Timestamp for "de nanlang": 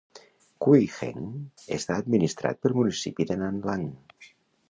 3.33-3.87